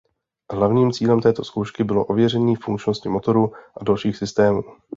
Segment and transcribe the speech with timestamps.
[0.53, 4.61] Hlavním cílem této zkoušky bylo ověření funkčnosti motorů a dalších systémů.